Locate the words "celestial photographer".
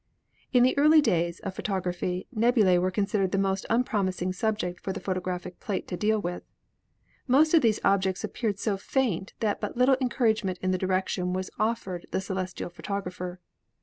12.19-13.39